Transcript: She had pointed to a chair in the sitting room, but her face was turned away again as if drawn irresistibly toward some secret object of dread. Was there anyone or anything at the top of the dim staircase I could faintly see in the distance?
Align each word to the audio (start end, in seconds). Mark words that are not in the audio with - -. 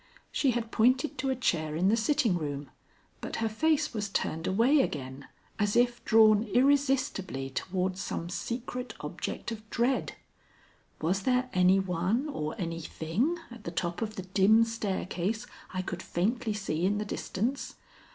She 0.31 0.49
had 0.49 0.71
pointed 0.71 1.19
to 1.19 1.29
a 1.29 1.35
chair 1.35 1.75
in 1.75 1.87
the 1.89 1.95
sitting 1.95 2.35
room, 2.35 2.71
but 3.21 3.35
her 3.35 3.47
face 3.47 3.93
was 3.93 4.09
turned 4.09 4.47
away 4.47 4.81
again 4.81 5.27
as 5.59 5.75
if 5.75 6.03
drawn 6.05 6.45
irresistibly 6.45 7.51
toward 7.51 7.99
some 7.99 8.27
secret 8.27 8.95
object 9.01 9.51
of 9.51 9.69
dread. 9.69 10.13
Was 11.01 11.21
there 11.21 11.51
anyone 11.53 12.27
or 12.29 12.55
anything 12.59 13.37
at 13.51 13.63
the 13.63 13.69
top 13.69 14.01
of 14.01 14.15
the 14.15 14.23
dim 14.23 14.63
staircase 14.63 15.45
I 15.71 15.83
could 15.83 16.01
faintly 16.01 16.53
see 16.55 16.83
in 16.83 16.97
the 16.97 17.05
distance? 17.05 17.75